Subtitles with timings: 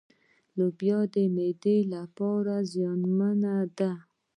[0.57, 0.99] لوبيا
[1.35, 3.91] معدې لپاره زيانمنې دي.